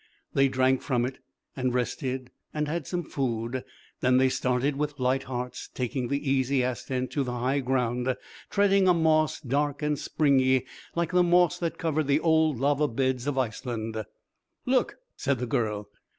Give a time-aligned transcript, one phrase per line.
[0.33, 1.19] They drank from it
[1.55, 3.63] and rested and had some food,
[3.99, 8.15] then they started with light hearts, taking the easy ascent to the high ground,
[8.49, 13.27] treading a moss dark and springy like the moss that covers the old lava beds
[13.27, 14.03] of Iceland.
[14.65, 15.87] "Look!" said the girl.